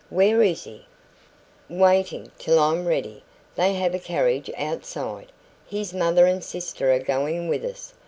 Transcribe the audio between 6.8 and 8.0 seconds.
are going with us.